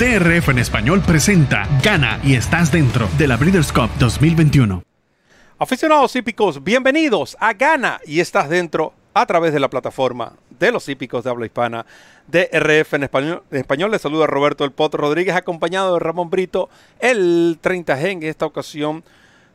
DRF 0.00 0.48
en 0.48 0.58
español 0.58 1.02
presenta 1.06 1.68
Gana 1.84 2.20
y 2.24 2.34
estás 2.34 2.72
dentro 2.72 3.06
de 3.18 3.28
la 3.28 3.36
Breeders' 3.36 3.70
Cup 3.70 3.90
2021. 3.98 4.82
Aficionados 5.58 6.16
hípicos, 6.16 6.64
bienvenidos 6.64 7.36
a 7.38 7.52
Gana 7.52 8.00
y 8.06 8.20
estás 8.20 8.48
dentro 8.48 8.94
a 9.12 9.26
través 9.26 9.52
de 9.52 9.60
la 9.60 9.68
plataforma 9.68 10.32
de 10.58 10.72
los 10.72 10.88
hípicos 10.88 11.22
de 11.22 11.28
habla 11.28 11.44
hispana 11.44 11.84
DRF 12.28 12.94
en 12.94 13.02
español. 13.02 13.42
En 13.50 13.90
les 13.90 14.00
saluda 14.00 14.26
Roberto 14.26 14.64
El 14.64 14.72
Potro 14.72 15.02
Rodríguez 15.02 15.36
acompañado 15.36 15.92
de 15.92 16.00
Ramón 16.00 16.30
Brito, 16.30 16.70
el 16.98 17.58
30G 17.62 18.04
en 18.06 18.22
esta 18.22 18.46
ocasión. 18.46 19.04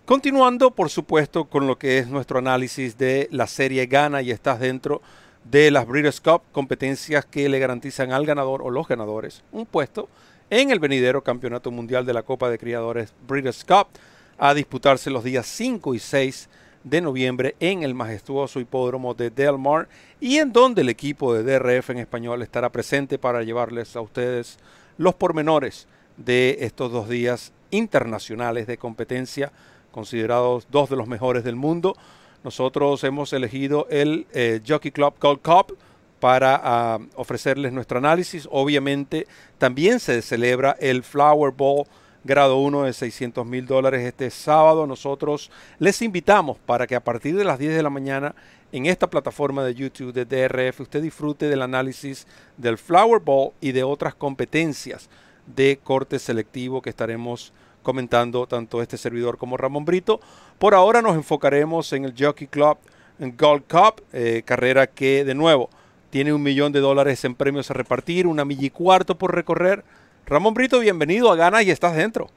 Continuando, 0.05 0.69
por 0.69 0.91
supuesto, 0.91 1.45
con 1.45 1.65
lo 1.65 1.79
que 1.79 1.97
es 1.97 2.07
nuestro 2.07 2.37
análisis 2.37 2.99
de 2.99 3.27
la 3.31 3.47
serie 3.47 3.87
Gana 3.87 4.21
y 4.21 4.29
estás 4.29 4.59
dentro 4.59 5.01
de 5.43 5.71
las 5.71 5.87
Breeders' 5.87 6.21
Cup, 6.21 6.43
competencias 6.51 7.25
que 7.25 7.49
le 7.49 7.57
garantizan 7.57 8.11
al 8.11 8.27
ganador 8.27 8.61
o 8.61 8.69
los 8.69 8.87
ganadores 8.87 9.43
un 9.51 9.65
puesto 9.65 10.07
en 10.49 10.71
el 10.71 10.79
venidero 10.79 11.23
Campeonato 11.23 11.71
Mundial 11.71 12.05
de 12.05 12.13
la 12.13 12.23
Copa 12.23 12.49
de 12.49 12.59
Criadores 12.59 13.13
Breeders' 13.27 13.65
Cup 13.65 13.87
a 14.37 14.53
disputarse 14.53 15.09
los 15.09 15.23
días 15.23 15.45
5 15.47 15.95
y 15.95 15.99
6 15.99 16.49
de 16.83 17.01
noviembre 17.01 17.55
en 17.59 17.81
el 17.81 17.95
majestuoso 17.95 18.59
hipódromo 18.59 19.15
de 19.15 19.31
Del 19.31 19.57
Mar 19.57 19.87
y 20.19 20.37
en 20.37 20.53
donde 20.53 20.81
el 20.81 20.89
equipo 20.89 21.33
de 21.33 21.43
DRF 21.43 21.89
en 21.89 21.97
español 21.97 22.41
estará 22.43 22.69
presente 22.71 23.17
para 23.17 23.41
llevarles 23.41 23.95
a 23.95 24.01
ustedes 24.01 24.59
los 24.97 25.15
pormenores 25.15 25.87
de 26.17 26.57
estos 26.61 26.91
dos 26.91 27.09
días 27.09 27.51
internacionales 27.71 28.67
de 28.67 28.77
competencia, 28.77 29.51
considerados 29.91 30.67
dos 30.69 30.89
de 30.89 30.95
los 30.95 31.07
mejores 31.07 31.43
del 31.43 31.55
mundo. 31.55 31.95
Nosotros 32.43 33.03
hemos 33.03 33.33
elegido 33.33 33.87
el 33.89 34.27
eh, 34.31 34.61
Jockey 34.65 34.91
Club 34.91 35.15
Gold 35.19 35.41
Cup 35.41 35.77
para 36.25 36.59
ah, 36.63 36.99
ofrecerles 37.17 37.71
nuestro 37.71 37.99
análisis. 37.99 38.47
Obviamente 38.49 39.27
también 39.59 39.99
se 39.99 40.23
celebra 40.23 40.75
el 40.79 41.03
Flower 41.03 41.51
Bowl 41.51 41.85
grado 42.23 42.57
1 42.57 42.85
de 42.85 42.93
600 42.93 43.45
mil 43.45 43.67
dólares 43.67 44.01
este 44.01 44.31
sábado. 44.31 44.87
Nosotros 44.87 45.51
les 45.77 46.01
invitamos 46.01 46.57
para 46.65 46.87
que 46.87 46.95
a 46.95 47.03
partir 47.03 47.37
de 47.37 47.43
las 47.43 47.59
10 47.59 47.75
de 47.75 47.83
la 47.83 47.91
mañana 47.91 48.33
en 48.71 48.87
esta 48.87 49.07
plataforma 49.07 49.63
de 49.63 49.75
YouTube 49.75 50.13
de 50.13 50.25
DRF 50.25 50.79
usted 50.79 51.03
disfrute 51.03 51.47
del 51.47 51.61
análisis 51.61 52.25
del 52.57 52.79
Flower 52.79 53.21
Bowl 53.21 53.51
y 53.61 53.71
de 53.71 53.83
otras 53.83 54.15
competencias 54.15 55.11
de 55.45 55.77
corte 55.83 56.17
selectivo 56.17 56.81
que 56.81 56.89
estaremos 56.89 57.53
comentando 57.83 58.47
tanto 58.47 58.81
este 58.81 58.97
servidor 58.97 59.37
como 59.37 59.57
Ramón 59.57 59.85
Brito. 59.85 60.19
Por 60.57 60.73
ahora 60.73 61.03
nos 61.03 61.13
enfocaremos 61.13 61.93
en 61.93 62.05
el 62.05 62.15
Jockey 62.17 62.47
Club 62.47 62.79
Gold 63.19 63.65
Cup, 63.69 64.01
eh, 64.11 64.41
carrera 64.43 64.87
que 64.87 65.23
de 65.23 65.35
nuevo 65.35 65.69
tiene 66.15 66.31
un 66.31 66.43
millón 66.43 66.71
de 66.71 66.79
dólares 66.79 67.25
en 67.25 67.35
premios 67.35 67.69
a 67.69 67.73
repartir, 67.73 68.25
una 68.25 68.45
milla 68.45 68.67
y 68.67 68.69
cuarto 68.69 69.17
por 69.17 69.35
recorrer. 69.35 69.83
Ramón 70.25 70.53
Brito, 70.53 70.79
bienvenido 70.79 71.29
a 71.29 71.35
Gana 71.35 71.61
y 71.61 71.71
estás 71.71 71.93
dentro. 71.93 72.27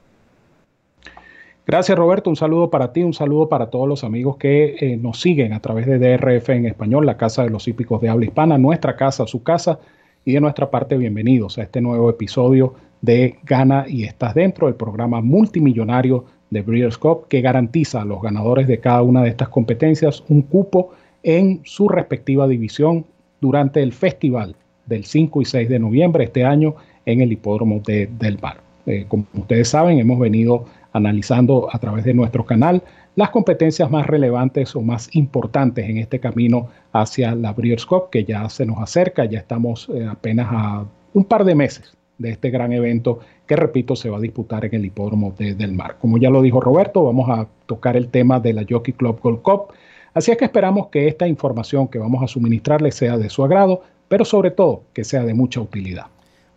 Gracias 1.65 1.97
Roberto, 1.97 2.29
un 2.29 2.35
saludo 2.35 2.69
para 2.69 2.91
ti, 2.91 3.03
un 3.03 3.13
saludo 3.13 3.47
para 3.47 3.69
todos 3.69 3.87
los 3.87 4.03
amigos 4.03 4.35
que 4.35 4.75
eh, 4.81 4.97
nos 4.97 5.21
siguen 5.21 5.53
a 5.53 5.61
través 5.61 5.85
de 5.85 5.97
DRF 5.97 6.49
en 6.49 6.65
español, 6.65 7.05
la 7.05 7.15
Casa 7.15 7.43
de 7.43 7.51
los 7.51 7.69
Hípicos 7.69 8.01
de 8.01 8.09
Habla 8.09 8.25
Hispana, 8.25 8.57
nuestra 8.57 8.97
casa, 8.97 9.25
su 9.27 9.43
casa, 9.43 9.79
y 10.25 10.33
de 10.33 10.41
nuestra 10.41 10.69
parte 10.69 10.97
bienvenidos 10.97 11.57
a 11.57 11.63
este 11.63 11.79
nuevo 11.79 12.09
episodio 12.09 12.73
de 12.99 13.37
Gana 13.45 13.85
y 13.87 14.03
Estás 14.03 14.35
Dentro, 14.35 14.67
el 14.67 14.75
programa 14.75 15.21
multimillonario 15.21 16.25
de 16.49 16.63
Breeders' 16.63 16.97
Cup 16.97 17.29
que 17.29 17.39
garantiza 17.39 18.01
a 18.01 18.05
los 18.05 18.21
ganadores 18.21 18.67
de 18.67 18.81
cada 18.81 19.03
una 19.03 19.23
de 19.23 19.29
estas 19.29 19.47
competencias 19.47 20.21
un 20.27 20.41
cupo 20.41 20.91
en 21.23 21.61
su 21.63 21.87
respectiva 21.87 22.45
división 22.45 23.05
durante 23.41 23.81
el 23.81 23.93
festival 23.93 24.55
del 24.85 25.05
5 25.05 25.41
y 25.41 25.45
6 25.45 25.69
de 25.69 25.79
noviembre 25.79 26.25
este 26.25 26.43
año 26.43 26.75
en 27.05 27.21
el 27.21 27.31
hipódromo 27.31 27.81
de, 27.85 28.09
del 28.19 28.39
Mar. 28.41 28.57
Eh, 28.85 29.05
como 29.07 29.25
ustedes 29.33 29.69
saben, 29.69 29.99
hemos 29.99 30.19
venido 30.19 30.65
analizando 30.93 31.69
a 31.71 31.77
través 31.79 32.03
de 32.03 32.13
nuestro 32.13 32.45
canal 32.45 32.81
las 33.15 33.29
competencias 33.29 33.91
más 33.91 34.07
relevantes 34.07 34.75
o 34.75 34.81
más 34.81 35.13
importantes 35.15 35.87
en 35.87 35.97
este 35.97 36.19
camino 36.19 36.69
hacia 36.93 37.35
la 37.35 37.53
Breeders' 37.53 37.85
Cup, 37.85 38.09
que 38.11 38.23
ya 38.23 38.47
se 38.49 38.65
nos 38.65 38.79
acerca, 38.79 39.25
ya 39.25 39.39
estamos 39.39 39.89
eh, 39.93 40.07
apenas 40.09 40.47
a 40.49 40.85
un 41.13 41.23
par 41.25 41.43
de 41.43 41.55
meses 41.55 41.97
de 42.17 42.29
este 42.31 42.49
gran 42.49 42.71
evento 42.71 43.19
que, 43.47 43.55
repito, 43.55 43.95
se 43.95 44.09
va 44.09 44.17
a 44.17 44.21
disputar 44.21 44.65
en 44.65 44.75
el 44.75 44.85
hipódromo 44.85 45.33
de, 45.37 45.55
del 45.55 45.73
mar. 45.73 45.97
Como 45.99 46.17
ya 46.17 46.29
lo 46.29 46.41
dijo 46.41 46.61
Roberto, 46.61 47.03
vamos 47.03 47.29
a 47.29 47.47
tocar 47.65 47.97
el 47.97 48.09
tema 48.09 48.39
de 48.39 48.53
la 48.53 48.65
Jockey 48.69 48.93
Club 48.93 49.19
Gold 49.21 49.41
Cup. 49.41 49.73
Así 50.13 50.31
es 50.31 50.37
que 50.37 50.45
esperamos 50.45 50.87
que 50.87 51.07
esta 51.07 51.27
información 51.27 51.87
que 51.87 51.99
vamos 51.99 52.23
a 52.23 52.27
suministrarles 52.27 52.95
sea 52.95 53.17
de 53.17 53.29
su 53.29 53.43
agrado, 53.43 53.83
pero 54.07 54.25
sobre 54.25 54.51
todo 54.51 54.83
que 54.93 55.03
sea 55.03 55.23
de 55.23 55.33
mucha 55.33 55.61
utilidad. 55.61 56.07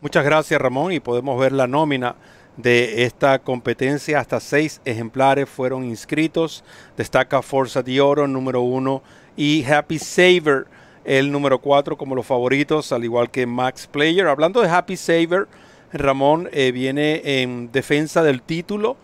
Muchas 0.01 0.25
gracias 0.25 0.61
Ramón 0.61 0.93
y 0.93 1.01
podemos 1.01 1.39
ver 1.39 1.53
la 1.53 1.67
nómina 1.67 2.17
de 2.57 3.05
esta 3.05 3.39
competencia. 3.39 4.19
Hasta 4.19 4.41
seis 4.41 4.81
ejemplares 4.85 5.49
fueron 5.49 5.85
inscritos. 5.85 6.65
Destaca 6.97 7.43
Forza 7.43 7.83
de 7.83 8.01
Oro 8.01 8.27
número 8.27 8.63
uno 8.63 9.03
y 9.37 9.65
Happy 9.65 9.99
Saver 9.99 10.67
el 11.05 11.33
número 11.33 11.59
4 11.61 11.97
como 11.97 12.15
los 12.15 12.27
favoritos, 12.27 12.93
al 12.93 13.05
igual 13.05 13.31
que 13.31 13.47
Max 13.47 13.87
Player. 13.87 14.27
Hablando 14.27 14.61
de 14.61 14.69
Happy 14.69 14.97
Saver, 14.97 15.49
Ramón 15.93 16.49
eh, 16.53 16.73
viene 16.73 17.43
en 17.43 17.71
defensa 17.73 18.23
del 18.23 18.43
título. 18.43 18.97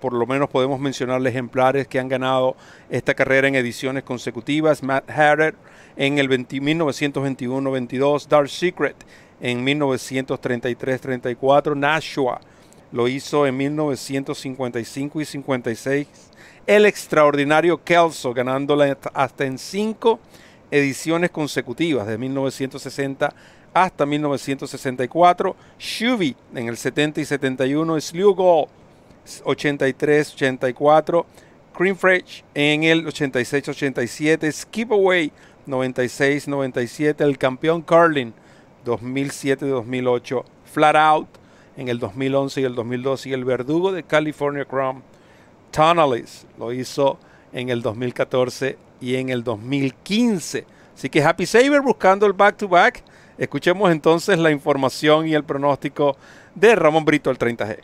Por 0.00 0.12
lo 0.12 0.26
menos 0.26 0.50
podemos 0.50 0.80
mencionar 0.80 1.24
ejemplares 1.26 1.86
que 1.86 1.98
han 1.98 2.08
ganado 2.08 2.56
esta 2.88 3.14
carrera 3.14 3.48
en 3.48 3.54
ediciones 3.54 4.02
consecutivas. 4.02 4.82
Matt 4.82 5.08
Harrod 5.10 5.54
en 5.96 6.18
el 6.18 6.28
1921-22, 6.28 8.26
Dark 8.26 8.48
Secret 8.48 8.96
en 9.40 9.64
1933-34, 9.64 11.76
Nashua 11.76 12.40
lo 12.92 13.08
hizo 13.08 13.46
en 13.46 13.56
1955 13.56 15.20
y 15.20 15.24
56. 15.24 16.08
El 16.66 16.86
extraordinario 16.86 17.82
Kelso 17.82 18.34
ganándola 18.34 18.96
hasta 19.14 19.44
en 19.44 19.58
5 19.58 20.20
ediciones 20.70 21.30
consecutivas 21.30 22.06
de 22.06 22.18
1960 22.18 23.32
hasta 23.72 24.04
1964, 24.04 25.56
Shuvi 25.78 26.36
en 26.54 26.68
el 26.68 26.76
70 26.76 27.20
y 27.20 27.24
71, 27.24 28.00
Slugol 28.00 28.66
83, 29.44 30.34
84, 30.34 31.26
Creamfresh 31.76 32.44
en 32.54 32.84
el 32.84 33.06
86, 33.06 33.68
87, 33.68 34.52
Skipaway 34.52 35.32
96, 35.66 36.48
97, 36.48 37.24
el 37.24 37.38
campeón 37.38 37.82
Carlin 37.82 38.34
2007, 38.84 39.66
2008, 39.66 40.44
Flat 40.64 40.96
Out 40.96 41.28
en 41.76 41.88
el 41.88 41.98
2011 41.98 42.60
y 42.60 42.64
el 42.64 42.74
2012 42.74 43.28
y 43.28 43.32
el 43.32 43.44
verdugo 43.44 43.92
de 43.92 44.02
California 44.02 44.64
Chrome, 44.64 45.02
Tonnelis 45.70 46.46
lo 46.58 46.72
hizo 46.72 47.18
en 47.52 47.68
el 47.68 47.82
2014 47.82 48.76
y 49.00 49.16
en 49.16 49.28
el 49.30 49.42
2015. 49.44 50.66
Así 50.94 51.08
que 51.08 51.22
Happy 51.22 51.46
Saver 51.46 51.80
buscando 51.80 52.26
el 52.26 52.32
back-to-back. 52.32 53.02
Escuchemos 53.38 53.90
entonces 53.90 54.38
la 54.38 54.50
información 54.50 55.26
y 55.26 55.34
el 55.34 55.44
pronóstico 55.44 56.16
de 56.54 56.74
Ramón 56.74 57.04
Brito, 57.04 57.30
el 57.30 57.38
30G. 57.38 57.78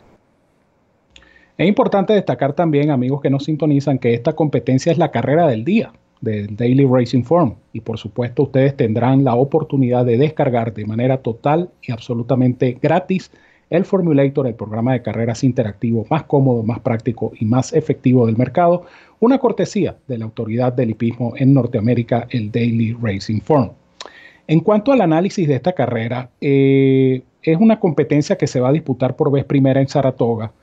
Es 1.57 1.67
importante 1.67 2.13
destacar 2.13 2.53
también, 2.53 2.91
amigos 2.91 3.19
que 3.21 3.31
nos 3.31 3.45
sintonizan, 3.45 3.97
que 3.97 4.13
esta 4.13 4.33
competencia 4.33 4.91
es 4.91 4.99
la 4.99 5.09
carrera 5.09 5.47
del 5.47 5.65
día 5.65 5.91
del 6.21 6.55
Daily 6.55 6.85
Racing 6.85 7.23
Form 7.23 7.55
y 7.73 7.81
por 7.81 7.97
supuesto 7.97 8.43
ustedes 8.43 8.75
tendrán 8.75 9.23
la 9.23 9.35
oportunidad 9.35 10.05
de 10.05 10.17
descargar 10.17 10.73
de 10.73 10.85
manera 10.85 11.17
total 11.17 11.69
y 11.81 11.91
absolutamente 11.91 12.77
gratis 12.81 13.31
el 13.69 13.85
Formulator, 13.85 14.47
el 14.47 14.55
programa 14.55 14.93
de 14.93 15.01
carreras 15.01 15.43
interactivo 15.43 16.05
más 16.09 16.23
cómodo, 16.23 16.63
más 16.63 16.79
práctico 16.79 17.33
y 17.39 17.45
más 17.45 17.73
efectivo 17.73 18.25
del 18.25 18.37
mercado, 18.37 18.85
una 19.19 19.39
cortesía 19.39 19.97
de 20.07 20.17
la 20.17 20.25
autoridad 20.25 20.73
del 20.73 20.91
hipismo 20.91 21.33
en 21.35 21.53
Norteamérica, 21.53 22.27
el 22.29 22.51
Daily 22.51 22.93
Racing 22.93 23.41
Form. 23.41 23.71
En 24.47 24.61
cuanto 24.61 24.93
al 24.93 25.01
análisis 25.01 25.47
de 25.47 25.55
esta 25.55 25.73
carrera, 25.73 26.29
eh, 26.39 27.23
es 27.41 27.57
una 27.59 27.79
competencia 27.79 28.37
que 28.37 28.47
se 28.47 28.61
va 28.61 28.69
a 28.69 28.73
disputar 28.73 29.15
por 29.15 29.31
vez 29.31 29.43
primera 29.43 29.81
en 29.81 29.89
Saratoga. 29.89 30.53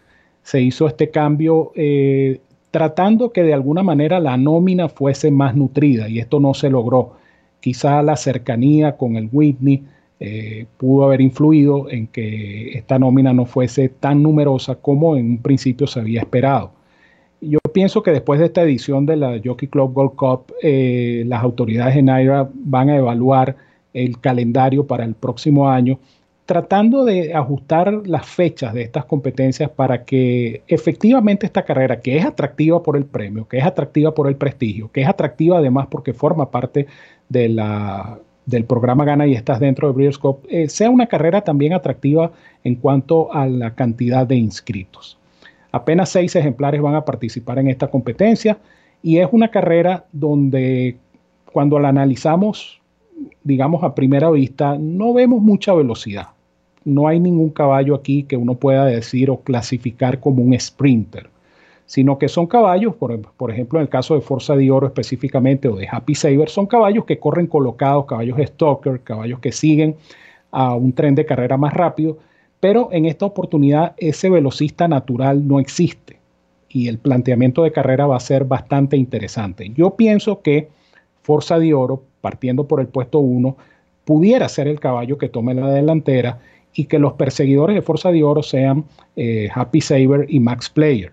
Se 0.44 0.60
hizo 0.60 0.86
este 0.86 1.10
cambio 1.10 1.72
eh, 1.74 2.40
tratando 2.70 3.32
que 3.32 3.42
de 3.42 3.54
alguna 3.54 3.82
manera 3.82 4.20
la 4.20 4.36
nómina 4.36 4.88
fuese 4.88 5.32
más 5.32 5.56
nutrida 5.56 6.08
y 6.08 6.20
esto 6.20 6.38
no 6.38 6.54
se 6.54 6.70
logró. 6.70 7.14
Quizá 7.60 8.02
la 8.02 8.16
cercanía 8.16 8.96
con 8.96 9.16
el 9.16 9.28
Whitney 9.32 9.82
eh, 10.20 10.66
pudo 10.76 11.04
haber 11.04 11.20
influido 11.20 11.90
en 11.90 12.06
que 12.06 12.70
esta 12.78 12.98
nómina 12.98 13.32
no 13.32 13.46
fuese 13.46 13.88
tan 13.88 14.22
numerosa 14.22 14.76
como 14.76 15.16
en 15.16 15.26
un 15.30 15.38
principio 15.38 15.86
se 15.86 16.00
había 16.00 16.20
esperado. 16.20 16.70
Yo 17.40 17.58
pienso 17.72 18.02
que 18.02 18.10
después 18.10 18.40
de 18.40 18.46
esta 18.46 18.62
edición 18.62 19.06
de 19.06 19.16
la 19.16 19.40
Jockey 19.44 19.68
Club 19.68 19.92
Gold 19.92 20.14
Cup, 20.14 20.54
eh, 20.62 21.24
las 21.26 21.42
autoridades 21.42 21.96
en 21.96 22.06
NAIRA 22.06 22.48
van 22.54 22.90
a 22.90 22.96
evaluar 22.96 23.56
el 23.92 24.18
calendario 24.20 24.86
para 24.86 25.04
el 25.04 25.14
próximo 25.14 25.68
año, 25.68 25.98
tratando 26.46 27.04
de 27.04 27.32
ajustar 27.32 28.06
las 28.06 28.26
fechas 28.26 28.74
de 28.74 28.82
estas 28.82 29.06
competencias 29.06 29.70
para 29.70 30.04
que 30.04 30.62
efectivamente 30.66 31.46
esta 31.46 31.64
carrera, 31.64 32.00
que 32.00 32.18
es 32.18 32.24
atractiva 32.24 32.82
por 32.82 32.96
el 32.96 33.06
premio, 33.06 33.48
que 33.48 33.58
es 33.58 33.64
atractiva 33.64 34.14
por 34.14 34.28
el 34.28 34.36
prestigio, 34.36 34.90
que 34.92 35.02
es 35.02 35.08
atractiva 35.08 35.58
además 35.58 35.86
porque 35.90 36.12
forma 36.12 36.50
parte 36.50 36.86
del 37.28 38.64
programa 38.66 39.06
Gana 39.06 39.26
y 39.26 39.32
estás 39.32 39.58
dentro 39.58 39.88
de 39.88 39.94
Breeders' 39.94 40.20
eh, 40.48 40.68
sea 40.68 40.90
una 40.90 41.06
carrera 41.06 41.40
también 41.40 41.72
atractiva 41.72 42.32
en 42.62 42.74
cuanto 42.74 43.32
a 43.32 43.46
la 43.46 43.74
cantidad 43.74 44.26
de 44.26 44.36
inscritos. 44.36 45.18
Apenas 45.72 46.10
seis 46.10 46.36
ejemplares 46.36 46.82
van 46.82 46.94
a 46.94 47.06
participar 47.06 47.58
en 47.58 47.68
esta 47.68 47.88
competencia 47.88 48.58
y 49.02 49.18
es 49.18 49.28
una 49.32 49.50
carrera 49.50 50.04
donde 50.12 50.98
cuando 51.52 51.78
la 51.78 51.88
analizamos, 51.88 52.80
digamos 53.42 53.82
a 53.82 53.94
primera 53.94 54.30
vista, 54.30 54.76
no 54.78 55.14
vemos 55.14 55.40
mucha 55.40 55.72
velocidad. 55.72 56.33
No 56.84 57.08
hay 57.08 57.20
ningún 57.20 57.50
caballo 57.50 57.94
aquí 57.94 58.24
que 58.24 58.36
uno 58.36 58.54
pueda 58.54 58.84
decir 58.86 59.30
o 59.30 59.40
clasificar 59.40 60.20
como 60.20 60.42
un 60.42 60.58
sprinter 60.58 61.28
sino 61.86 62.18
que 62.18 62.28
son 62.28 62.46
caballos, 62.46 62.94
por, 62.94 63.50
ejemplo, 63.50 63.78
en 63.78 63.82
el 63.82 63.88
caso 63.88 64.14
de 64.14 64.20
Forza 64.20 64.56
de 64.56 64.70
Oro 64.70 64.86
específicamente 64.86 65.68
o 65.68 65.76
de 65.76 65.88
Happy 65.90 66.14
Saver, 66.14 66.48
son 66.48 66.66
caballos 66.66 67.04
que 67.04 67.18
corren 67.18 67.46
colocados, 67.46 68.06
caballos 68.06 68.38
stalker, 68.42 69.00
caballos 69.00 69.38
que 69.40 69.52
siguen 69.52 69.96
a 70.50 70.74
un 70.74 70.92
tren 70.92 71.14
de 71.14 71.26
carrera 71.26 71.56
más 71.56 71.74
rápido, 71.74 72.18
pero 72.60 72.88
en 72.92 73.04
esta 73.04 73.26
oportunidad 73.26 73.94
ese 73.98 74.30
velocista 74.30 74.88
natural 74.88 75.46
no 75.46 75.60
existe 75.60 76.18
y 76.68 76.88
el 76.88 76.98
planteamiento 76.98 77.62
de 77.62 77.72
carrera 77.72 78.06
va 78.06 78.16
a 78.16 78.20
ser 78.20 78.44
bastante 78.44 78.96
interesante. 78.96 79.70
Yo 79.76 79.90
pienso 79.90 80.40
que 80.40 80.68
Forza 81.22 81.58
de 81.58 81.74
Oro, 81.74 82.02
partiendo 82.20 82.66
por 82.66 82.80
el 82.80 82.88
puesto 82.88 83.18
1, 83.18 83.56
pudiera 84.04 84.48
ser 84.48 84.68
el 84.68 84.80
caballo 84.80 85.18
que 85.18 85.28
tome 85.28 85.54
la 85.54 85.70
delantera 85.70 86.40
y 86.74 86.84
que 86.86 86.98
los 86.98 87.14
perseguidores 87.14 87.74
de 87.74 87.82
Forza 87.82 88.10
de 88.10 88.24
Oro 88.24 88.42
sean 88.42 88.84
eh, 89.16 89.48
Happy 89.54 89.80
Saver 89.80 90.26
y 90.28 90.40
Max 90.40 90.68
Player. 90.68 91.12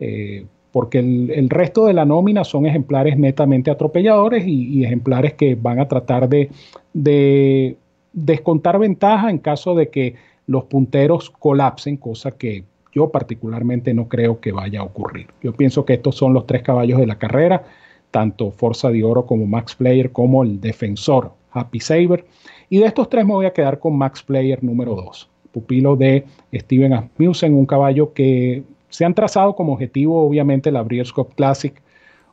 Eh, 0.00 0.46
porque 0.72 0.98
el, 1.00 1.50
resto 1.50 1.84
de 1.84 1.92
la 1.92 2.06
nómina 2.06 2.44
son 2.44 2.64
ejemplares 2.64 3.18
netamente 3.18 3.70
atropelladores 3.70 4.46
y, 4.46 4.82
ejemplares 4.84 5.34
que 5.34 5.54
van 5.54 5.78
a 5.78 5.86
tratar 5.86 6.30
de, 6.30 7.76
descontar 8.14 8.78
ventaja 8.78 9.28
en 9.28 9.38
caso 9.38 9.74
de 9.74 9.90
que 9.90 10.14
los 10.46 10.64
punteros 10.64 11.28
colapsen, 11.28 11.98
cosa 11.98 12.32
que 12.32 12.64
yo 12.90 13.10
particularmente 13.10 13.92
no 13.92 14.08
creo 14.08 14.40
que 14.40 14.50
vaya 14.50 14.80
a 14.80 14.84
ocurrir. 14.84 15.26
Yo 15.42 15.52
pienso 15.52 15.84
que 15.84 15.94
estos 15.94 16.16
son 16.16 16.32
los 16.32 16.46
tres 16.46 16.62
caballos 16.62 16.98
de 16.98 17.06
la 17.06 17.18
carrera, 17.18 17.64
tanto 18.10 18.50
Forza 18.50 18.90
de 18.90 19.04
Oro 19.04 19.26
como 19.26 19.46
Max 19.46 19.74
Player 19.74 20.10
como 20.10 20.42
el 20.42 20.60
defensor 20.60 21.32
Happy 21.52 21.80
Saver. 21.80 22.24
Y 22.68 22.78
de 22.78 22.86
estos 22.86 23.08
tres 23.08 23.24
me 23.24 23.32
voy 23.32 23.46
a 23.46 23.52
quedar 23.52 23.78
con 23.78 23.96
Max 23.96 24.22
Player 24.22 24.62
número 24.62 24.94
2, 24.94 25.28
pupilo 25.52 25.96
de 25.96 26.24
Steven 26.52 26.92
Asmussen, 26.92 27.54
un 27.54 27.66
caballo 27.66 28.12
que 28.12 28.62
se 28.88 29.04
han 29.04 29.14
trazado 29.14 29.54
como 29.54 29.72
objetivo, 29.72 30.26
obviamente, 30.26 30.70
la 30.70 30.82
Breeders' 30.82 31.12
Cup 31.12 31.34
Classic, 31.34 31.74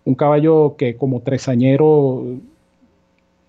un 0.06 0.16
caballo 0.16 0.76
que 0.78 0.96
como 0.96 1.22
tresañero 1.22 2.24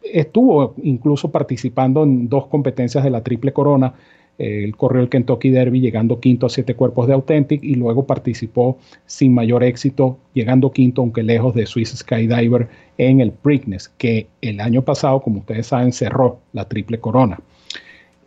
estuvo 0.02 0.74
incluso 0.82 1.30
participando 1.30 2.02
en 2.02 2.28
dos 2.28 2.46
competencias 2.46 3.04
de 3.04 3.10
la 3.10 3.22
Triple 3.22 3.52
Corona. 3.52 3.94
El 4.40 4.76
corrió 4.76 5.02
el 5.02 5.08
Kentucky 5.08 5.50
Derby 5.50 5.80
llegando 5.80 6.18
quinto 6.20 6.46
a 6.46 6.50
siete 6.50 6.74
cuerpos 6.74 7.06
de 7.06 7.14
Authentic 7.14 7.62
y 7.62 7.74
luego 7.74 8.06
participó 8.06 8.78
sin 9.06 9.34
mayor 9.34 9.62
éxito, 9.62 10.18
llegando 10.34 10.72
quinto, 10.72 11.02
aunque 11.02 11.22
lejos 11.22 11.54
de 11.54 11.66
Swiss 11.66 11.90
Skydiver 11.96 12.68
en 12.98 13.20
el 13.20 13.32
Preakness, 13.32 13.88
que 13.88 14.28
el 14.40 14.60
año 14.60 14.82
pasado, 14.82 15.20
como 15.20 15.40
ustedes 15.40 15.66
saben, 15.66 15.92
cerró 15.92 16.40
la 16.52 16.66
Triple 16.68 16.98
Corona. 16.98 17.38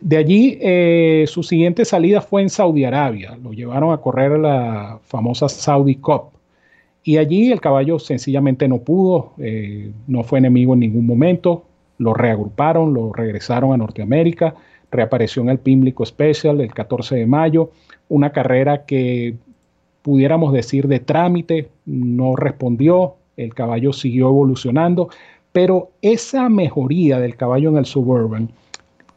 De 0.00 0.18
allí, 0.18 0.58
eh, 0.60 1.24
su 1.26 1.42
siguiente 1.42 1.84
salida 1.86 2.20
fue 2.20 2.42
en 2.42 2.50
Saudi 2.50 2.84
Arabia. 2.84 3.38
Lo 3.42 3.52
llevaron 3.52 3.92
a 3.92 3.98
correr 3.98 4.38
la 4.38 4.98
famosa 5.04 5.48
Saudi 5.48 5.96
Cup. 5.96 6.24
Y 7.02 7.16
allí 7.16 7.50
el 7.50 7.60
caballo 7.60 7.98
sencillamente 7.98 8.68
no 8.68 8.78
pudo, 8.78 9.32
eh, 9.38 9.92
no 10.06 10.22
fue 10.22 10.40
enemigo 10.40 10.74
en 10.74 10.80
ningún 10.80 11.06
momento. 11.06 11.64
Lo 11.98 12.12
reagruparon, 12.12 12.92
lo 12.92 13.12
regresaron 13.12 13.72
a 13.72 13.76
Norteamérica. 13.76 14.54
Reapareció 14.94 15.42
en 15.42 15.50
el 15.50 15.58
Pimlico 15.58 16.06
Special 16.06 16.60
el 16.60 16.72
14 16.72 17.16
de 17.16 17.26
mayo. 17.26 17.70
Una 18.08 18.30
carrera 18.30 18.84
que 18.86 19.34
pudiéramos 20.02 20.52
decir 20.52 20.88
de 20.88 21.00
trámite, 21.00 21.68
no 21.84 22.36
respondió. 22.36 23.16
El 23.36 23.54
caballo 23.54 23.92
siguió 23.92 24.28
evolucionando. 24.28 25.08
Pero 25.52 25.90
esa 26.02 26.48
mejoría 26.48 27.20
del 27.20 27.36
caballo 27.36 27.70
en 27.70 27.76
el 27.76 27.86
Suburban 27.86 28.50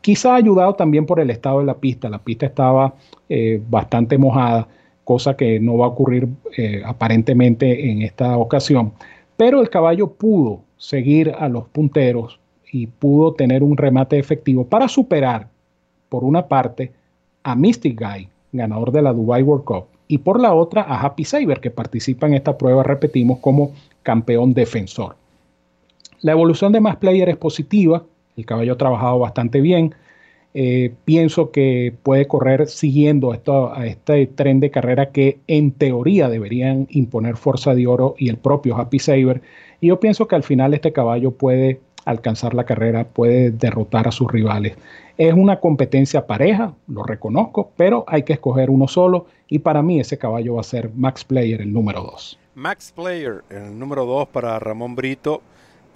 Quizá 0.08 0.36
ayudado 0.36 0.74
también 0.76 1.06
por 1.06 1.20
el 1.20 1.30
estado 1.30 1.60
de 1.60 1.66
la 1.66 1.74
pista. 1.74 2.08
La 2.08 2.20
pista 2.20 2.46
estaba 2.46 2.96
eh, 3.28 3.62
bastante 3.70 4.18
mojada, 4.18 4.66
cosa 5.04 5.36
que 5.36 5.60
no 5.60 5.78
va 5.78 5.88
a 5.88 5.90
ocurrir 5.90 6.30
eh, 6.56 6.82
aparentemente 6.86 7.92
en 7.92 8.02
esta 8.02 8.38
ocasión. 8.38 8.94
Pero 9.36 9.60
el 9.60 9.70
caballo 9.70 10.14
pudo 10.14 10.62
seguir 10.78 11.36
a 11.38 11.50
los 11.50 11.68
punteros 11.68 12.40
y 12.72 12.88
pudo 12.88 13.34
tener 13.34 13.64
un 13.64 13.76
remate 13.76 14.18
efectivo 14.18 14.66
para 14.66 14.88
superar, 14.88 15.50
por 16.10 16.24
una 16.24 16.48
parte, 16.48 16.92
a 17.44 17.56
Mystic 17.56 18.00
Guy, 18.00 18.30
ganador 18.52 18.92
de 18.92 19.02
la 19.02 19.14
Dubai 19.14 19.44
World 19.44 19.66
Cup, 19.66 19.86
y 20.08 20.20
por 20.20 20.40
la 20.40 20.54
otra 20.54 20.84
a 20.84 21.02
Happy 21.02 21.26
Saber, 21.26 21.60
que 21.60 21.72
participa 21.72 22.28
en 22.28 22.34
esta 22.34 22.58
prueba, 22.58 22.84
repetimos, 22.84 23.40
como 23.40 23.74
campeón 24.04 24.54
defensor. 24.54 25.16
La 26.22 26.32
evolución 26.32 26.72
de 26.72 26.82
más 26.82 26.96
player 26.96 27.30
es 27.30 27.38
positiva, 27.38 28.04
el 28.38 28.46
caballo 28.46 28.74
ha 28.74 28.78
trabajado 28.78 29.20
bastante 29.20 29.62
bien. 29.62 29.94
Eh, 30.54 30.94
pienso 31.06 31.52
que 31.52 31.94
puede 32.04 32.28
correr 32.28 32.68
siguiendo 32.68 33.32
a 33.32 33.86
este 33.86 34.28
tren 34.28 34.60
de 34.60 34.72
carrera 34.72 35.12
que 35.12 35.40
en 35.48 35.72
teoría 35.72 36.30
deberían 36.30 36.88
imponer 36.90 37.38
Fuerza 37.38 37.76
de 37.76 37.86
Oro 37.86 38.16
y 38.18 38.30
el 38.30 38.38
propio 38.38 38.76
Happy 38.78 38.98
Saber. 39.00 39.42
Y 39.82 39.88
yo 39.88 40.00
pienso 40.00 40.28
que 40.28 40.36
al 40.36 40.44
final 40.44 40.74
este 40.74 40.94
caballo 40.94 41.32
puede 41.32 41.82
alcanzar 42.06 42.54
la 42.54 42.64
carrera, 42.64 43.04
puede 43.04 43.52
derrotar 43.52 44.08
a 44.08 44.12
sus 44.12 44.32
rivales. 44.32 44.78
Es 45.18 45.34
una 45.34 45.60
competencia 45.60 46.28
pareja, 46.28 46.76
lo 46.88 47.04
reconozco, 47.04 47.72
pero 47.76 48.06
hay 48.08 48.22
que 48.24 48.34
escoger 48.34 48.70
uno 48.70 48.88
solo 48.88 49.26
y 49.48 49.60
para 49.60 49.82
mí 49.82 50.00
ese 50.00 50.18
caballo 50.20 50.56
va 50.56 50.62
a 50.62 50.64
ser 50.64 50.92
Max 50.96 51.24
Player, 51.24 51.62
el 51.62 51.74
número 51.74 52.04
2. 52.04 52.40
Max 52.54 52.92
Player, 52.96 53.44
el 53.50 53.78
número 53.78 54.06
2 54.06 54.28
para 54.30 54.60
Ramón 54.60 54.96
Brito. 54.96 55.42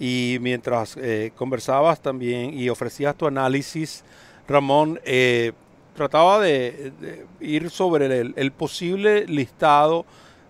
Y 0.00 0.38
mientras 0.40 0.96
eh, 0.96 1.32
conversabas 1.36 2.00
también 2.00 2.58
y 2.58 2.68
ofrecías 2.68 3.14
tu 3.14 3.26
análisis, 3.26 4.04
Ramón, 4.48 4.98
eh, 5.04 5.52
trataba 5.94 6.40
de, 6.40 6.92
ir 7.40 7.70
sobre 7.70 8.20
el, 8.20 8.52
posible 8.52 9.26
listado 9.26 10.04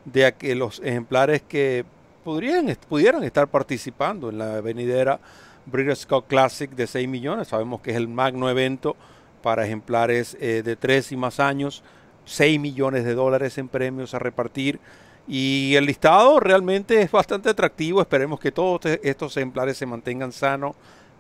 de 0.07 0.55
los 0.55 0.81
ejemplares 0.81 1.43
que 1.43 1.85
podrían, 2.25 2.75
pudieran 2.89 3.25
estar 3.25 3.49
participando 3.49 4.31
en 4.31 4.39
la 4.39 4.61
venidera 4.61 5.21
Breeders' 5.67 6.07
Cup 6.07 6.27
Classic 6.29 6.71
de 6.71 6.87
6 6.87 7.09
millones. 7.09 7.49
Sabemos 7.49 7.81
que 7.81 7.91
es 7.91 7.97
el 7.97 8.09
magno 8.09 8.49
evento 8.49 8.97
para 9.43 9.65
ejemplares 9.65 10.37
eh, 10.41 10.63
de 10.65 10.77
3 10.77 11.13
y 11.13 11.17
más 11.17 11.41
años, 11.41 11.83
6 12.25 12.61
millones 12.61 13.05
de 13.05 13.15
dólares 13.15 13.59
en 13.59 13.69
premios 13.69 14.15
a 14.15 14.19
repartir. 14.19 14.81
Y 15.29 15.75
el 15.77 15.87
listado 15.87 16.41
realmente 16.41 17.01
es 17.01 17.11
bastante 17.11 17.49
atractivo. 17.49 18.01
Esperemos 18.01 18.41
que 18.41 18.53
todos 18.53 18.81
estos 19.03 19.37
ejemplares 19.37 19.77
se 19.77 19.87
mantengan 19.87 20.33
sanos 20.33 20.75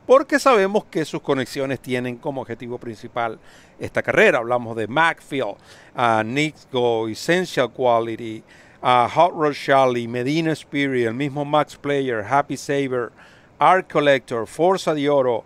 porque 0.06 0.38
sabemos 0.38 0.84
que 0.86 1.04
sus 1.04 1.22
conexiones 1.22 1.80
tienen 1.80 2.16
como 2.16 2.40
objetivo 2.40 2.78
principal 2.78 3.38
esta 3.78 4.02
carrera. 4.02 4.38
Hablamos 4.38 4.76
de 4.76 4.88
Macfield, 4.88 5.56
uh, 5.96 6.52
Go, 6.72 7.08
Essential 7.08 7.70
Quality, 7.70 8.42
Hot 8.82 9.32
Rod 9.32 9.54
Charlie, 9.54 10.08
Medina 10.08 10.52
Spirit, 10.52 11.06
el 11.06 11.14
mismo 11.14 11.44
Max 11.44 11.76
Player, 11.76 12.24
Happy 12.28 12.56
Saver, 12.56 13.12
Art 13.62 13.92
Collector, 13.92 14.48
Forza 14.48 14.92
de 14.92 15.08
Oro, 15.08 15.44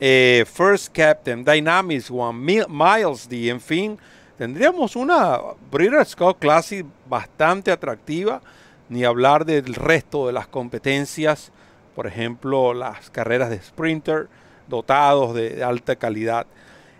eh, 0.00 0.44
First 0.52 0.92
Captain, 0.92 1.44
Dynamics 1.44 2.10
One, 2.10 2.66
Miles 2.68 3.28
D, 3.28 3.48
en 3.48 3.60
fin 3.60 3.96
tendríamos 4.36 4.96
una 4.96 5.38
Breeders' 5.70 6.16
Cup 6.16 6.38
Classic 6.40 6.84
bastante 7.08 7.70
atractiva, 7.70 8.42
ni 8.88 9.04
hablar 9.04 9.44
del 9.44 9.76
resto 9.76 10.26
de 10.26 10.32
las 10.32 10.48
competencias, 10.48 11.52
por 11.94 12.08
ejemplo, 12.08 12.74
las 12.74 13.10
carreras 13.10 13.50
de 13.50 13.62
sprinter 13.62 14.28
dotados 14.66 15.32
de, 15.32 15.62
alta 15.62 15.94
calidad. 15.94 16.46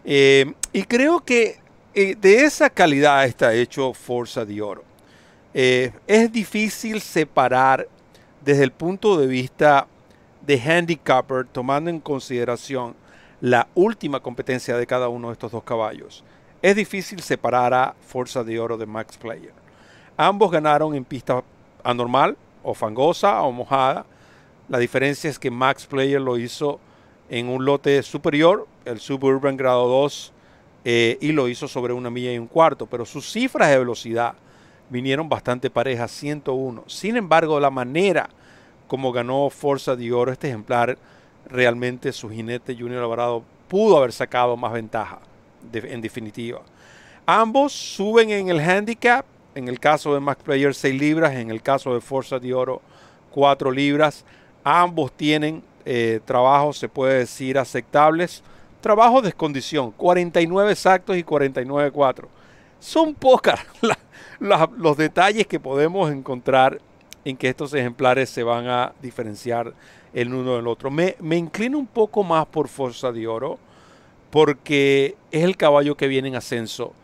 Eh, 0.05 0.53
y 0.73 0.85
creo 0.85 1.25
que 1.25 1.59
eh, 1.95 2.15
de 2.15 2.45
esa 2.45 2.71
calidad 2.71 3.25
está 3.25 3.53
hecho 3.53 3.93
Forza 3.95 4.45
de 4.45 4.63
Oro. 4.63 4.85
Es 5.53 6.33
difícil 6.33 7.01
separar 7.01 7.89
desde 8.45 8.63
el 8.63 8.71
punto 8.71 9.19
de 9.19 9.27
vista 9.27 9.87
de 10.47 10.61
handicapper, 10.61 11.47
tomando 11.47 11.91
en 11.91 12.01
consideración 12.01 12.95
la 13.41 13.69
última 13.75 14.21
competencia 14.21 14.77
de 14.77 14.87
cada 14.87 15.09
uno 15.09 15.29
de 15.29 15.33
estos 15.35 15.53
dos 15.53 15.65
caballos. 15.65 16.25
Es 16.61 16.77
difícil 16.77 17.21
separar 17.21 17.75
a 17.75 17.95
Forza 18.07 18.45
de 18.45 18.59
Oro 18.61 18.77
de 18.77 18.87
Max 18.87 19.17
Player. 19.17 19.53
Ambos 20.17 20.51
ganaron 20.51 20.95
en 20.95 21.05
pista 21.05 21.43
anormal, 21.83 22.37
o 22.63 22.75
fangosa, 22.75 23.43
o 23.43 23.51
mojada. 23.51 24.07
La 24.69 24.79
diferencia 24.79 25.29
es 25.29 25.39
que 25.39 25.51
Max 25.51 25.87
Player 25.87 26.21
lo 26.21 26.39
hizo 26.39 26.79
en 27.29 27.49
un 27.49 27.65
lote 27.65 28.03
superior, 28.03 28.69
el 28.85 29.01
Suburban 29.01 29.57
grado 29.57 29.89
2, 29.89 30.33
eh, 30.85 31.19
y 31.21 31.33
lo 31.33 31.49
hizo 31.49 31.69
sobre 31.69 31.93
una 31.93 32.11
milla 32.11 32.33
y 32.33 32.39
un 32.39 32.47
cuarto, 32.47 32.87
pero 32.87 33.05
sus 33.05 33.31
cifras 33.31 33.71
de 33.71 33.79
velocidad 33.79 34.35
vinieron 34.91 35.29
bastante 35.29 35.71
parejas, 35.71 36.11
101. 36.11 36.85
Sin 36.87 37.17
embargo, 37.17 37.59
la 37.59 37.71
manera 37.71 38.29
como 38.87 39.13
ganó 39.13 39.49
Forza 39.51 39.97
de 39.97 40.13
Oro 40.13 40.33
este 40.33 40.49
ejemplar 40.49 40.99
realmente 41.47 42.13
su 42.13 42.31
jinete 42.31 42.75
Junior 42.75 43.03
Alvarado 43.03 43.43
pudo 43.69 43.97
haber 43.97 44.13
sacado 44.13 44.57
más 44.57 44.73
ventaja, 44.73 45.19
en 45.73 46.01
definitiva. 46.01 46.61
Ambos 47.25 47.73
suben 47.73 48.31
en 48.31 48.49
el 48.49 48.61
handicap, 48.61 49.25
en 49.55 49.69
el 49.69 49.79
caso 49.79 50.13
de 50.15 50.21
Max 50.21 50.43
Player 50.43 50.75
6 50.75 51.01
libras, 51.01 51.33
en 51.35 51.51
el 51.51 51.63
caso 51.63 51.95
de 51.95 52.01
Forza 52.01 52.39
de 52.39 52.53
Oro 52.53 52.83
4 53.31 53.71
libras. 53.71 54.25
Ambos 54.65 55.13
tienen 55.13 55.63
eh, 55.85 56.21
trabajos, 56.25 56.79
se 56.79 56.89
puede 56.89 57.19
decir, 57.21 57.59
aceptables. 57.59 58.43
Trabajos 58.81 59.23
de 59.23 59.33
condición, 59.33 59.93
49 59.93 60.73
exactos 60.73 61.17
y 61.17 61.23
49 61.23 61.91
4. 61.93 62.29
Son 62.81 63.15
pocas 63.15 63.61
los 64.41 64.97
detalles 64.97 65.47
que 65.47 65.61
podemos 65.61 66.11
encontrar 66.11 66.81
en 67.25 67.37
que 67.37 67.49
estos 67.49 67.73
ejemplares 67.75 68.31
se 68.31 68.43
van 68.43 68.67
a 68.69 68.93
diferenciar 69.01 69.75
el 70.13 70.35
uno 70.35 70.57
del 70.57 70.67
otro. 70.67 70.91
Me, 70.91 71.17
inclino 71.37 71.79
un 71.79 71.87
poco 71.87 72.23
más 72.25 72.47
por 72.47 72.69
Forza 72.69 73.13
de 73.13 73.27
Oro 73.27 73.59
porque 74.31 75.17
es 75.31 75.45
el 75.45 75.57
caballo 75.57 75.97
que 75.97 76.09
viene 76.09 76.29
en 76.29 76.37
ascenso. 76.37 76.95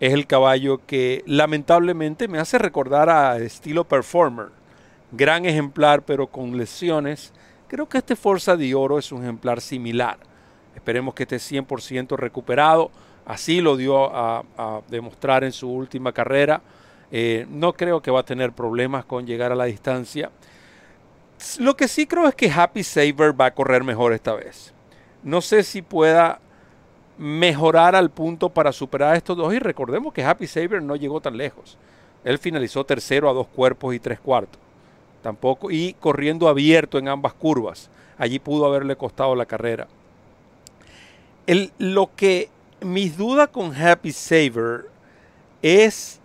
Es 0.00 0.12
el 0.12 0.26
caballo 0.26 0.80
que 0.86 1.22
lamentablemente 1.26 2.28
me 2.28 2.38
hace 2.38 2.58
recordar 2.58 3.10
a 3.10 3.38
estilo 3.38 3.84
Performer. 3.84 4.48
Gran 5.12 5.44
ejemplar 5.44 6.02
pero 6.02 6.26
con 6.26 6.56
lesiones. 6.56 7.32
Creo 7.68 7.88
que 7.88 7.98
este 7.98 8.16
Forza 8.16 8.56
de 8.56 8.74
Oro 8.74 8.98
es 8.98 9.12
un 9.12 9.22
ejemplar 9.22 9.60
similar. 9.60 10.18
Esperemos 10.74 11.14
que 11.14 11.24
esté 11.24 11.36
100% 11.36 12.16
recuperado. 12.16 12.90
Así 13.26 13.60
lo 13.60 13.76
dio 13.76 14.14
a, 14.14 14.44
a 14.56 14.80
demostrar 14.88 15.44
en 15.44 15.52
su 15.52 15.70
última 15.70 16.12
carrera. 16.12 16.62
Eh, 17.10 17.46
no 17.48 17.72
creo 17.72 18.02
que 18.02 18.10
va 18.10 18.20
a 18.20 18.24
tener 18.24 18.52
problemas 18.52 19.04
con 19.04 19.26
llegar 19.26 19.52
a 19.52 19.54
la 19.54 19.64
distancia. 19.64 20.30
Lo 21.58 21.76
que 21.76 21.88
sí 21.88 22.06
creo 22.06 22.28
es 22.28 22.34
que 22.34 22.50
Happy 22.50 22.82
Saver 22.82 23.38
va 23.40 23.46
a 23.46 23.54
correr 23.54 23.84
mejor 23.84 24.12
esta 24.12 24.34
vez. 24.34 24.74
No 25.22 25.40
sé 25.40 25.62
si 25.62 25.82
pueda 25.82 26.40
mejorar 27.16 27.96
al 27.96 28.10
punto 28.10 28.48
para 28.48 28.72
superar 28.72 29.14
a 29.14 29.16
estos 29.16 29.36
dos. 29.36 29.52
Y 29.54 29.58
recordemos 29.58 30.12
que 30.12 30.24
Happy 30.24 30.46
Saver 30.46 30.82
no 30.82 30.96
llegó 30.96 31.20
tan 31.20 31.36
lejos. 31.36 31.78
Él 32.24 32.38
finalizó 32.38 32.84
tercero 32.84 33.30
a 33.30 33.32
dos 33.32 33.46
cuerpos 33.46 33.94
y 33.94 34.00
tres 34.00 34.20
cuartos. 34.20 34.60
Tampoco. 35.22 35.70
Y 35.70 35.94
corriendo 35.94 36.48
abierto 36.48 36.98
en 36.98 37.08
ambas 37.08 37.34
curvas. 37.34 37.90
Allí 38.18 38.38
pudo 38.38 38.66
haberle 38.66 38.96
costado 38.96 39.34
la 39.34 39.46
carrera. 39.46 39.86
Lo 41.78 42.10
que 42.14 42.50
mis 42.80 43.16
dudas 43.16 43.48
con 43.48 43.74
Happy 43.74 44.12
Saver 44.12 44.86
es 45.62 46.17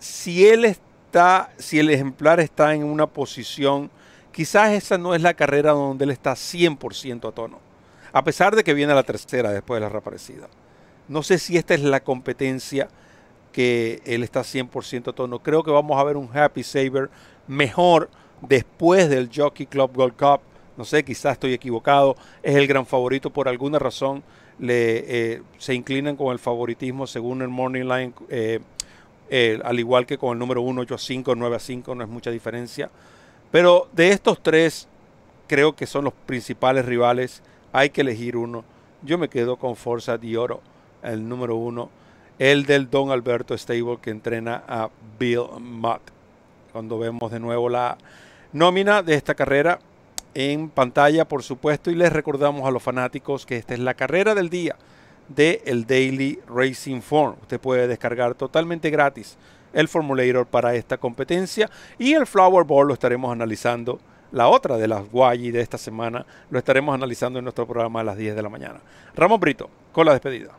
si 0.00 0.48
él 0.48 0.64
está, 0.64 1.52
si 1.58 1.78
el 1.78 1.90
ejemplar 1.90 2.40
está 2.40 2.74
en 2.74 2.82
una 2.82 3.06
posición, 3.06 3.90
quizás 4.32 4.72
esa 4.72 4.98
no 4.98 5.14
es 5.14 5.22
la 5.22 5.34
carrera 5.34 5.72
donde 5.72 6.04
él 6.04 6.10
está 6.10 6.32
100% 6.32 7.28
a 7.28 7.32
tono, 7.32 7.58
a 8.12 8.24
pesar 8.24 8.56
de 8.56 8.64
que 8.64 8.74
viene 8.74 8.94
la 8.94 9.02
tercera 9.04 9.52
después 9.52 9.76
de 9.76 9.86
la 9.86 9.88
reaparecida. 9.90 10.48
No 11.06 11.22
sé 11.22 11.38
si 11.38 11.56
esta 11.56 11.74
es 11.74 11.82
la 11.82 12.00
competencia 12.00 12.88
que 13.52 14.00
él 14.04 14.22
está 14.22 14.40
100% 14.40 15.08
a 15.08 15.12
tono. 15.12 15.40
Creo 15.40 15.62
que 15.62 15.70
vamos 15.70 15.98
a 15.98 16.04
ver 16.04 16.16
un 16.16 16.30
Happy 16.32 16.62
Saver 16.62 17.10
mejor 17.46 18.08
después 18.40 19.08
del 19.08 19.28
Jockey 19.34 19.66
Club 19.66 19.92
Gold 19.94 20.16
Cup. 20.16 20.40
No 20.76 20.84
sé, 20.84 21.04
quizás 21.04 21.32
estoy 21.32 21.52
equivocado. 21.52 22.16
Es 22.42 22.54
el 22.54 22.66
gran 22.66 22.86
favorito 22.86 23.30
por 23.30 23.48
alguna 23.48 23.78
razón. 23.78 24.22
Le, 24.58 25.32
eh, 25.34 25.42
se 25.58 25.74
inclinan 25.74 26.16
con 26.16 26.32
el 26.32 26.38
favoritismo 26.38 27.06
según 27.06 27.42
el 27.42 27.48
Morning 27.48 27.84
Line 27.84 28.12
eh, 28.28 28.60
eh, 29.32 29.60
al 29.64 29.78
igual 29.78 30.06
que 30.06 30.18
con 30.18 30.32
el 30.32 30.38
número 30.40 30.60
1, 30.60 30.80
8 30.82 30.94
a 30.96 30.98
5, 30.98 31.34
9 31.36 31.56
a 31.56 31.60
5, 31.60 31.94
no 31.94 32.02
es 32.02 32.10
mucha 32.10 32.32
diferencia. 32.32 32.90
Pero 33.52 33.88
de 33.92 34.10
estos 34.10 34.42
tres, 34.42 34.88
creo 35.46 35.76
que 35.76 35.86
son 35.86 36.04
los 36.04 36.12
principales 36.26 36.84
rivales. 36.84 37.42
Hay 37.72 37.90
que 37.90 38.00
elegir 38.00 38.36
uno. 38.36 38.64
Yo 39.02 39.18
me 39.18 39.28
quedo 39.28 39.56
con 39.56 39.76
Forza 39.76 40.18
di 40.18 40.34
Oro, 40.34 40.60
el 41.02 41.28
número 41.28 41.54
1. 41.54 41.88
El 42.40 42.66
del 42.66 42.90
Don 42.90 43.12
Alberto 43.12 43.56
Stable 43.56 43.98
que 44.02 44.10
entrena 44.10 44.64
a 44.66 44.90
Bill 45.18 45.46
Mutt. 45.60 46.00
Cuando 46.72 46.98
vemos 46.98 47.30
de 47.30 47.38
nuevo 47.38 47.68
la 47.68 47.98
nómina 48.52 49.02
de 49.02 49.14
esta 49.14 49.34
carrera 49.34 49.78
en 50.34 50.70
pantalla, 50.70 51.24
por 51.24 51.42
supuesto, 51.44 51.90
y 51.90 51.94
les 51.94 52.12
recordamos 52.12 52.66
a 52.66 52.70
los 52.70 52.82
fanáticos 52.82 53.46
que 53.46 53.56
esta 53.56 53.74
es 53.74 53.80
la 53.80 53.94
carrera 53.94 54.34
del 54.34 54.50
día 54.50 54.76
de 55.34 55.62
el 55.64 55.86
Daily 55.86 56.38
Racing 56.48 57.00
Form. 57.00 57.36
Usted 57.42 57.60
puede 57.60 57.88
descargar 57.88 58.34
totalmente 58.34 58.90
gratis 58.90 59.38
el 59.72 59.88
formulator 59.88 60.46
para 60.46 60.74
esta 60.74 60.98
competencia 60.98 61.70
y 61.98 62.12
el 62.12 62.26
Flower 62.26 62.64
Bowl 62.64 62.88
lo 62.88 62.94
estaremos 62.94 63.32
analizando. 63.32 63.98
La 64.32 64.48
otra 64.48 64.76
de 64.76 64.86
las 64.86 65.10
Guayi 65.10 65.50
de 65.50 65.60
esta 65.60 65.78
semana 65.78 66.24
lo 66.50 66.58
estaremos 66.58 66.94
analizando 66.94 67.38
en 67.38 67.44
nuestro 67.44 67.66
programa 67.66 68.00
a 68.00 68.04
las 68.04 68.16
10 68.16 68.36
de 68.36 68.42
la 68.42 68.48
mañana. 68.48 68.80
Ramón 69.16 69.40
Brito, 69.40 69.68
con 69.92 70.06
la 70.06 70.12
despedida. 70.12 70.50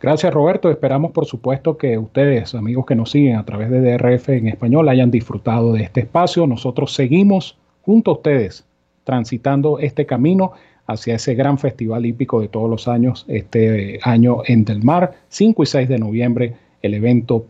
Gracias 0.00 0.32
Roberto, 0.32 0.70
esperamos 0.70 1.12
por 1.12 1.24
supuesto 1.24 1.78
que 1.78 1.96
ustedes, 1.96 2.54
amigos 2.54 2.84
que 2.84 2.94
nos 2.94 3.10
siguen 3.10 3.36
a 3.36 3.44
través 3.44 3.70
de 3.70 3.80
DRF 3.80 4.28
en 4.28 4.48
español, 4.48 4.88
hayan 4.88 5.10
disfrutado 5.10 5.72
de 5.72 5.84
este 5.84 6.00
espacio. 6.00 6.46
Nosotros 6.46 6.92
seguimos 6.92 7.58
junto 7.82 8.10
a 8.10 8.14
ustedes 8.14 8.66
transitando 9.04 9.78
este 9.78 10.04
camino 10.04 10.52
hacia 10.86 11.16
ese 11.16 11.34
gran 11.34 11.58
festival 11.58 12.06
hípico 12.06 12.40
de 12.40 12.48
todos 12.48 12.70
los 12.70 12.88
años, 12.88 13.24
este 13.28 13.98
año 14.02 14.42
en 14.46 14.64
Del 14.64 14.82
Mar, 14.82 15.14
5 15.28 15.62
y 15.62 15.66
6 15.66 15.88
de 15.88 15.98
noviembre, 15.98 16.56
el 16.82 16.94
evento 16.94 17.46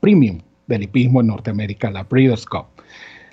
premium 0.00 0.40
del 0.66 0.82
hipismo 0.84 1.20
en 1.20 1.28
Norteamérica, 1.28 1.90
la 1.90 2.04
Breeders' 2.04 2.46
Cup. 2.46 2.66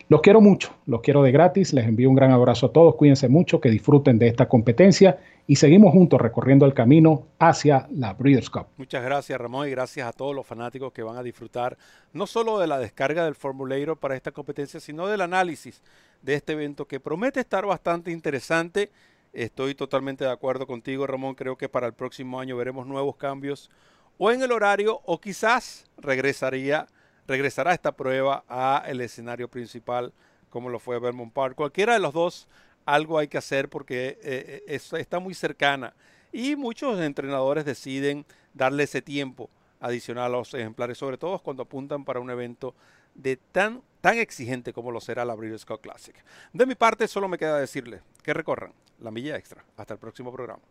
Los 0.10 0.22
quiero 0.22 0.41
mucho, 0.41 0.75
los 0.86 1.01
quiero 1.01 1.24
de 1.24 1.31
gratis, 1.31 1.74
les 1.74 1.88
envío 1.88 2.10
un 2.10 2.15
gran 2.15 2.31
abrazo 2.31 2.67
a 2.67 2.72
todos, 2.72 2.95
cuídense 2.95 3.29
mucho, 3.29 3.60
que 3.60 3.69
disfruten 3.69 4.19
de 4.19 4.27
esta 4.27 4.48
competencia 4.48 5.17
y 5.48 5.55
seguimos 5.55 5.91
juntos 5.91 6.22
recorriendo 6.22 6.65
el 6.65 6.74
camino 6.74 7.24
hacia 7.39 7.88
la 7.91 8.13
Breeders' 8.13 8.50
Cup. 8.50 8.67
Muchas 8.77 9.03
gracias 9.03 9.39
Ramón 9.39 9.67
y 9.67 9.72
gracias 9.72 10.07
a 10.07 10.13
todos 10.13 10.36
los 10.36 10.45
fanáticos 10.45 10.93
que 10.93 11.03
van 11.03 11.17
a 11.17 11.24
disfrutar 11.24 11.77
no 12.12 12.27
solo 12.27 12.60
de 12.60 12.67
la 12.67 12.79
descarga 12.79 13.25
del 13.25 13.36
formulator 13.36 13.98
para 13.98 14.15
esta 14.15 14.31
competencia, 14.31 14.79
sino 14.79 15.07
del 15.07 15.22
análisis 15.22 15.81
de 16.24 16.34
este 16.34 16.53
evento 16.53 16.88
que 16.88 17.00
promete 17.00 17.39
estar 17.39 17.65
bastante 17.65 18.10
interesante. 18.10 18.92
Estoy 19.34 19.75
totalmente 19.75 20.24
de 20.24 20.32
acuerdo 20.32 20.65
contigo 20.65 21.06
Ramón, 21.06 21.36
creo 21.36 21.58
que 21.58 21.70
para 21.70 21.86
el 21.86 21.94
próximo 21.94 22.39
año 22.39 22.58
veremos 22.58 22.88
nuevos 22.88 23.15
cambios 23.18 23.70
o 24.18 24.32
en 24.32 24.42
el 24.42 24.51
horario 24.51 25.01
o 25.06 25.20
quizás 25.20 25.86
regresaría, 25.98 26.88
regresará 27.27 27.74
esta 27.74 27.92
prueba 27.92 28.44
a 28.48 28.84
el 28.88 29.01
escenario 29.01 29.48
principal 29.48 30.13
como 30.50 30.70
lo 30.70 30.80
fue 30.80 31.00
Vermont 31.00 31.34
Park. 31.34 31.56
Cualquiera 31.56 31.94
de 31.94 32.00
los 32.00 32.13
dos 32.13 32.48
algo 32.86 33.18
hay 33.18 33.27
que 33.27 33.38
hacer 33.38 33.70
porque 33.70 34.20
eh, 34.24 34.63
eh, 34.68 34.80
está 35.00 35.20
muy 35.20 35.34
cercana 35.34 35.94
y 36.32 36.56
muchos 36.56 37.00
entrenadores 37.00 37.65
deciden 37.65 38.25
darle 38.53 38.84
ese 38.84 39.01
tiempo 39.01 39.50
adicional 39.80 40.25
a 40.25 40.38
los 40.38 40.53
ejemplares, 40.53 40.98
sobre 40.98 41.18
todo 41.18 41.39
cuando 41.39 41.63
apuntan 41.63 42.06
para 42.06 42.20
un 42.20 42.30
evento 42.30 42.75
de 43.15 43.38
tan, 43.38 43.82
tan 44.03 44.17
exigente 44.17 44.74
como 44.74 44.91
lo 44.91 45.00
será 45.00 45.24
la 45.24 45.33
Breeders' 45.33 45.63
Cup 45.63 45.79
Classic. 45.79 46.13
De 46.51 46.65
mi 46.65 46.75
parte, 46.75 47.07
solo 47.07 47.29
me 47.29 47.38
queda 47.38 47.57
decirles 47.57 48.01
que 48.22 48.33
recorran 48.33 48.74
la 49.00 49.12
milla 49.12 49.38
extra. 49.38 49.63
Hasta 49.77 49.93
el 49.93 50.00
próximo 50.01 50.29
programa. 50.29 50.62